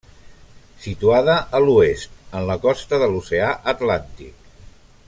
[0.85, 4.53] Situada a l'oest, en la costa de l'Oceà Atlàntic.